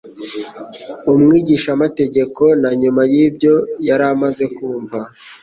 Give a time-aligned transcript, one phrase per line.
[1.13, 3.53] Umwigishamategeko, na nyuma y'ibyo
[3.87, 4.99] yari amaze kumva,